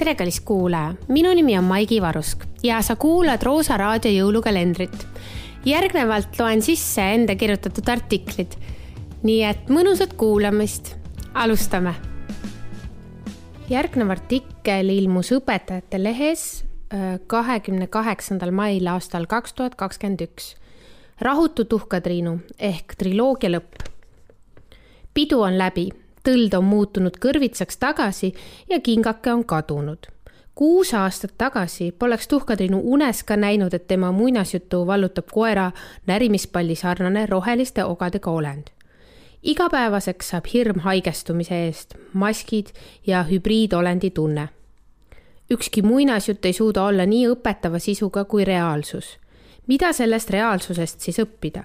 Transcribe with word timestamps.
tere, 0.00 0.14
kallis 0.16 0.40
kuulaja, 0.40 0.94
minu 1.12 1.32
nimi 1.36 1.58
on 1.58 1.66
Maigi 1.68 1.98
Varusk 2.00 2.46
ja 2.64 2.78
sa 2.82 2.94
kuulad 2.96 3.42
Roosa 3.44 3.76
raadio 3.76 4.10
jõulukalendrit. 4.14 5.06
järgnevalt 5.64 6.38
loen 6.38 6.62
sisse 6.62 7.04
enda 7.14 7.34
kirjutatud 7.36 7.88
artiklid. 7.88 8.56
nii 9.22 9.42
et 9.44 9.68
mõnusat 9.68 10.14
kuulamist, 10.16 10.96
alustame. 11.34 11.94
järgnev 13.68 14.10
artikkel 14.10 14.88
ilmus 14.88 15.32
Õpetajate 15.36 16.02
Lehes 16.02 16.64
äh, 16.64 17.20
kahekümne 17.26 17.86
kaheksandal 17.86 18.50
mail 18.50 18.86
aastal 18.86 19.26
kaks 19.26 19.52
tuhat 19.52 19.74
kakskümmend 19.74 20.20
üks. 20.20 20.54
rahutu 21.20 21.64
tuhkatriinu 21.64 22.40
ehk 22.58 22.96
triloogia 22.96 23.50
lõpp. 23.50 23.84
pidu 25.14 25.42
on 25.42 25.58
läbi 25.58 25.90
tõld 26.24 26.54
on 26.56 26.64
muutunud 26.64 27.16
kõrvitsaks 27.20 27.78
tagasi 27.80 28.32
ja 28.68 28.80
kingake 28.80 29.32
on 29.32 29.44
kadunud. 29.44 30.06
kuus 30.54 30.94
aastat 30.94 31.32
tagasi 31.38 31.92
poleks 31.92 32.28
tuhkatriinu 32.28 32.80
unes 32.84 33.22
ka 33.24 33.36
näinud, 33.36 33.74
et 33.74 33.86
tema 33.86 34.12
muinasjutu 34.12 34.86
vallutab 34.86 35.30
koera 35.32 35.72
närimispalli 36.06 36.74
sarnane 36.74 37.26
roheliste 37.26 37.84
ogadega 37.84 38.30
olend. 38.30 38.64
igapäevaseks 39.42 40.28
saab 40.28 40.44
hirm 40.54 40.80
haigestumise 40.80 41.66
eest, 41.66 41.94
maskid 42.12 42.66
ja 43.06 43.24
hübriidolendi 43.24 44.10
tunne. 44.10 44.48
ükski 45.50 45.82
muinasjutt 45.82 46.44
ei 46.44 46.52
suuda 46.52 46.84
olla 46.84 47.06
nii 47.06 47.26
õpetava 47.28 47.78
sisuga 47.78 48.24
kui 48.24 48.44
reaalsus. 48.44 49.18
mida 49.66 49.92
sellest 49.92 50.30
reaalsusest 50.30 51.00
siis 51.00 51.18
õppida? 51.18 51.64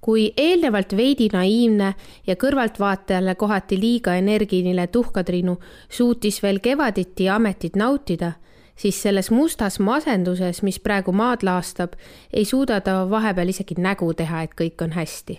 Kui 0.00 0.32
eelnevalt 0.36 0.96
veidi 0.96 1.28
naiivne 1.32 1.94
ja 2.26 2.36
kõrvaltvaatajale 2.36 3.34
kohati 3.34 3.80
liiga 3.80 4.14
energiline 4.16 4.86
tuhkatriinu 4.86 5.58
suutis 5.88 6.42
veel 6.42 6.60
kevaditi 6.60 7.28
ametit 7.28 7.76
nautida, 7.76 8.32
siis 8.76 9.02
selles 9.02 9.30
mustas 9.30 9.78
masenduses, 9.80 10.62
mis 10.62 10.80
praegu 10.80 11.12
maad 11.12 11.44
laastab, 11.44 11.92
ei 12.32 12.44
suuda 12.44 12.80
ta 12.80 13.04
vahepeal 13.10 13.52
isegi 13.52 13.76
nägu 13.78 14.12
teha, 14.14 14.42
et 14.42 14.56
kõik 14.56 14.84
on 14.84 14.92
hästi. 14.96 15.38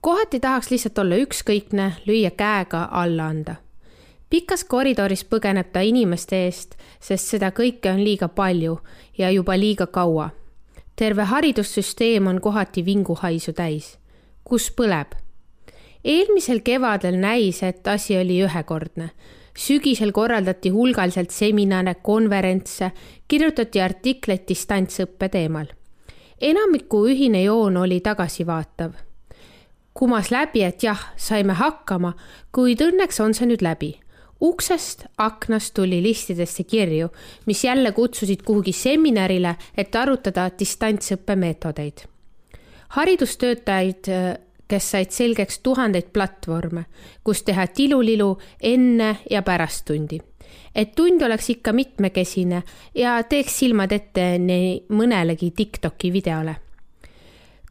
kohati 0.00 0.40
tahaks 0.40 0.70
lihtsalt 0.70 0.98
olla 0.98 1.16
ükskõikne, 1.16 1.92
lüüa 2.06 2.30
käega 2.30 2.88
alla 2.90 3.26
anda. 3.26 3.54
pikas 4.30 4.64
koridoris 4.64 5.24
põgeneb 5.24 5.70
ta 5.72 5.80
inimeste 5.80 6.44
eest, 6.44 6.74
sest 7.00 7.26
seda 7.26 7.50
kõike 7.50 7.90
on 7.90 8.04
liiga 8.04 8.28
palju 8.28 8.78
ja 9.18 9.30
juba 9.30 9.58
liiga 9.58 9.86
kaua 9.86 10.30
terve 11.02 11.22
haridussüsteem 11.22 12.26
on 12.26 12.40
kohati 12.40 12.84
vinguhaisu 12.86 13.52
täis. 13.52 13.98
kus 14.44 14.68
põleb? 14.70 15.16
eelmisel 16.04 16.60
kevadel 16.62 17.16
näis, 17.18 17.62
et 17.62 17.88
asi 17.88 18.14
oli 18.18 18.36
ühekordne. 18.46 19.08
sügisel 19.58 20.12
korraldati 20.12 20.70
hulgaliselt 20.70 21.30
seminare, 21.30 21.94
konverentse, 21.94 22.92
kirjutati 23.28 23.80
artikleid 23.80 24.46
distantsõppe 24.48 25.28
teemal. 25.28 25.66
enamiku 26.40 27.02
ühine 27.08 27.42
joon 27.42 27.76
oli 27.76 28.00
tagasivaatav. 28.00 28.92
kumas 29.94 30.30
läbi, 30.30 30.62
et 30.62 30.82
jah, 30.82 31.02
saime 31.16 31.52
hakkama, 31.52 32.14
kuid 32.52 32.80
õnneks 32.80 33.20
on 33.24 33.34
see 33.34 33.50
nüüd 33.50 33.62
läbi 33.62 33.96
uksest, 34.42 35.06
aknast 35.18 35.74
tuli 35.74 36.02
listidesse 36.02 36.64
kirju, 36.64 37.08
mis 37.46 37.64
jälle 37.64 37.92
kutsusid 37.92 38.42
kuhugi 38.44 38.72
seminarile, 38.72 39.54
et 39.76 39.94
arutada 39.96 40.50
distantsõppe 40.58 41.36
meetodeid. 41.36 42.06
haridustöötajaid, 42.88 44.04
kes 44.68 44.90
said 44.90 45.10
selgeks 45.10 45.58
tuhandeid 45.58 46.10
platvorme, 46.12 46.84
kus 47.24 47.42
teha 47.42 47.66
tilulilu 47.66 48.38
enne 48.60 49.16
ja 49.30 49.42
pärast 49.42 49.84
tundi. 49.84 50.20
et 50.74 50.94
tund 50.94 51.22
oleks 51.22 51.50
ikka 51.50 51.72
mitmekesine 51.72 52.62
ja 52.94 53.22
teeks 53.22 53.58
silmad 53.58 53.92
ette 53.92 54.38
nii 54.38 54.86
mõnelegi 54.88 55.50
Tiktoki 55.56 56.12
videole 56.12 56.56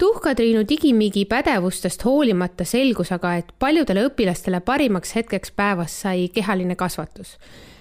tuhkatriinu 0.02 0.64
digimigi 0.70 1.26
pädevustest 1.26 2.06
hoolimata 2.06 2.66
selgus 2.66 3.12
aga, 3.14 3.36
et 3.38 3.52
paljudele 3.60 4.08
õpilastele 4.08 4.58
parimaks 4.66 5.14
hetkeks 5.16 5.52
päevas 5.54 5.94
sai 6.02 6.24
kehaline 6.34 6.74
kasvatus, 6.76 7.36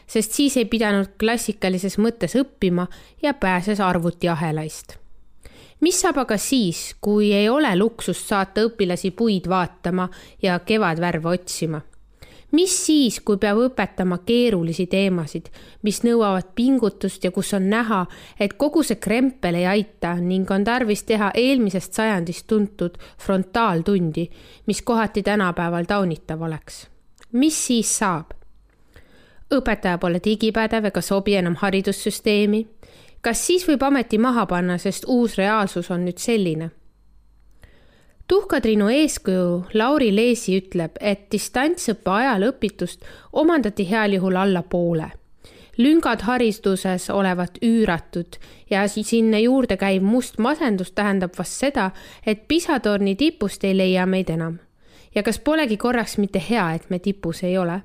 sest 0.05 0.37
siis 0.37 0.59
ei 0.61 0.67
pidanud 0.69 1.15
klassikalises 1.23 1.97
mõttes 1.97 2.37
õppima 2.37 2.85
ja 3.23 3.33
pääses 3.33 3.81
arvutiahelaist. 3.81 4.99
mis 5.81 6.01
saab 6.01 6.19
aga 6.21 6.37
siis, 6.37 6.95
kui 7.01 7.33
ei 7.33 7.49
ole 7.49 7.73
luksust 7.79 8.29
saata 8.29 8.67
õpilasi 8.69 9.15
puid 9.17 9.49
vaatama 9.49 10.11
ja 10.43 10.59
kevadvärve 10.59 11.29
otsima? 11.29 11.81
Mis 12.53 12.87
siis, 12.87 13.21
kui 13.21 13.39
peab 13.39 13.59
õpetama 13.65 14.21
keerulisi 14.27 14.87
teemasid, 14.91 15.51
mis 15.83 16.03
nõuavad 16.05 16.53
pingutust 16.55 17.25
ja 17.25 17.31
kus 17.31 17.53
on 17.55 17.69
näha, 17.71 18.05
et 18.41 18.57
kogu 18.59 18.83
see 18.87 18.99
krempel 19.01 19.61
ei 19.61 19.67
aita 19.67 20.15
ning 20.21 20.51
on 20.51 20.65
tarvis 20.65 21.05
teha 21.09 21.31
eelmisest 21.35 21.95
sajandist 21.95 22.47
tuntud 22.47 22.99
frontaaltundi, 23.19 24.27
mis 24.67 24.83
kohati 24.83 25.23
tänapäeval 25.23 25.85
taunitav 25.85 26.43
oleks. 26.43 26.87
mis 27.33 27.67
siis 27.67 27.99
saab? 27.99 28.35
õpetaja 29.51 29.99
pole 29.99 30.21
digipädev 30.25 30.85
ega 30.85 31.01
sobi 31.01 31.35
enam 31.35 31.55
haridussüsteemi. 31.55 32.67
kas 33.21 33.47
siis 33.47 33.69
võib 33.69 33.83
ameti 33.83 34.19
maha 34.19 34.47
panna, 34.47 34.79
sest 34.79 35.05
uus 35.09 35.37
reaalsus 35.39 35.91
on 35.91 36.05
nüüd 36.05 36.19
selline 36.19 36.71
tuhkatriinu 38.31 38.89
eeskuju 38.89 39.65
Lauri 39.75 40.13
Leesi 40.15 40.53
ütleb, 40.61 40.99
et 41.01 41.25
distantsõppe 41.35 42.13
ajal 42.15 42.45
õpitust 42.53 43.03
omandati 43.43 43.87
heal 43.91 44.15
juhul 44.15 44.37
alla 44.39 44.63
poole. 44.63 45.11
lüngad 45.79 46.21
hariduses 46.23 47.11
olevat 47.11 47.59
üüratud 47.63 48.37
ja 48.71 48.89
sinna 48.89 49.39
juurde 49.39 49.77
käiv 49.77 50.03
must 50.03 50.39
masendus 50.39 50.93
tähendab 50.93 51.39
vast 51.39 51.53
seda, 51.53 51.91
et 52.27 52.49
pisatorni 52.49 53.17
tipust 53.17 53.65
ei 53.65 53.77
leia 53.77 54.07
meid 54.07 54.31
enam. 54.31 54.59
ja 55.15 55.23
kas 55.23 55.39
polegi 55.39 55.77
korraks 55.77 56.19
mitte 56.19 56.43
hea, 56.51 56.73
et 56.75 56.91
me 56.91 56.99
tipus 56.99 57.43
ei 57.43 57.59
ole? 57.59 57.83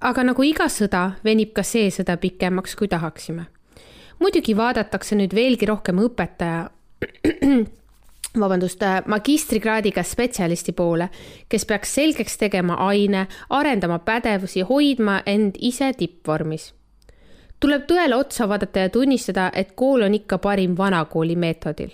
aga 0.00 0.22
nagu 0.22 0.42
iga 0.42 0.68
sõda, 0.68 1.10
venib 1.24 1.52
ka 1.52 1.62
see 1.62 1.90
sõda 1.90 2.16
pikemaks, 2.16 2.76
kui 2.76 2.88
tahaksime. 2.88 3.46
muidugi 4.18 4.56
vaadatakse 4.56 5.16
nüüd 5.16 5.34
veelgi 5.34 5.66
rohkem 5.66 5.98
õpetaja 5.98 6.70
vabandust, 8.40 8.82
äh, 8.82 9.02
magistrikraadiga 9.06 10.02
spetsialisti 10.02 10.72
poole, 10.72 11.08
kes 11.48 11.66
peaks 11.66 11.94
selgeks 11.94 12.38
tegema 12.38 12.74
aine, 12.74 13.26
arendama 13.50 13.98
pädevusi, 13.98 14.60
hoidma 14.60 15.22
end 15.26 15.58
ise 15.60 15.92
tippvormis. 15.92 16.74
tuleb 17.60 17.84
tõele 17.86 18.16
otsa 18.16 18.48
vaadata 18.48 18.78
ja 18.78 18.88
tunnistada, 18.88 19.50
et 19.54 19.72
kool 19.76 20.02
on 20.02 20.14
ikka 20.14 20.38
parim 20.38 20.76
vanakooli 20.78 21.36
meetodil. 21.36 21.90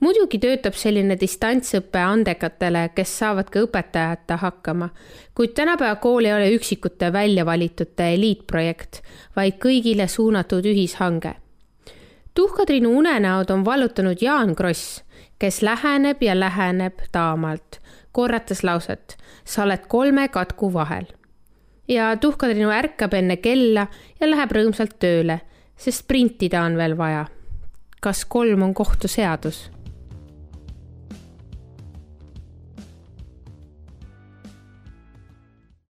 muidugi 0.00 0.38
töötab 0.38 0.74
selline 0.74 1.16
distantsõpe 1.20 1.98
andekatele, 1.98 2.88
kes 2.94 3.18
saavad 3.18 3.50
ka 3.50 3.60
õpetajata 3.60 4.36
hakkama, 4.36 4.88
kuid 5.34 5.54
tänapäeva 5.54 5.96
kool 5.96 6.24
ei 6.24 6.32
ole 6.32 6.52
üksikute 6.54 7.12
väljavalitute 7.12 8.14
eliitprojekt, 8.14 9.02
vaid 9.36 9.58
kõigile 9.60 10.08
suunatud 10.08 10.64
ühishange 10.64 11.34
tuhkatriinu 12.36 12.98
unenäod 12.98 13.50
on 13.50 13.64
vallutanud 13.64 14.22
Jaan 14.22 14.56
Kross 14.56 15.06
kes 15.38 15.62
läheneb 15.62 16.22
ja 16.22 16.40
läheneb 16.40 16.98
taamalt, 17.12 17.80
korrates 18.12 18.64
lauset, 18.64 19.16
sa 19.44 19.62
oled 19.62 19.86
kolme 19.88 20.28
katku 20.28 20.72
vahel. 20.72 21.04
ja 21.88 22.16
tuhkatrinu 22.16 22.70
ärkab 22.70 23.12
enne 23.14 23.36
kella 23.36 23.86
ja 24.20 24.30
läheb 24.30 24.52
rõõmsalt 24.52 24.96
tööle, 24.98 25.40
sest 25.76 26.06
printida 26.08 26.62
on 26.62 26.76
veel 26.76 26.96
vaja. 26.98 27.26
kas 28.00 28.24
kolm 28.24 28.62
on 28.62 28.74
kohtuseadus? 28.74 29.70